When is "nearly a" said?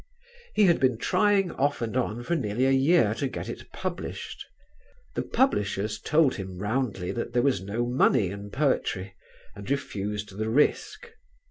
2.35-2.71